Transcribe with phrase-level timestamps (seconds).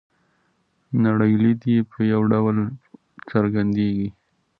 [1.03, 2.57] نړۍ لید یې په یوه ډول
[3.29, 4.09] څرګندیږي.